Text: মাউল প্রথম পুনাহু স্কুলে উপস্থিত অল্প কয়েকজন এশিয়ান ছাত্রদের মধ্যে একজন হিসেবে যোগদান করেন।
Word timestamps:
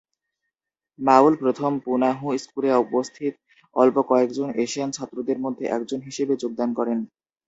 মাউল 0.99 1.33
প্রথম 1.41 1.71
পুনাহু 1.83 2.27
স্কুলে 2.37 2.69
উপস্থিত 2.83 3.33
অল্প 3.75 3.95
কয়েকজন 4.09 4.47
এশিয়ান 4.63 4.89
ছাত্রদের 4.93 5.37
মধ্যে 5.39 5.65
একজন 5.77 5.99
হিসেবে 6.07 6.33
যোগদান 6.43 6.69
করেন। 6.73 6.99